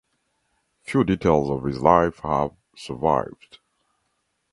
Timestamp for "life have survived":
1.79-3.59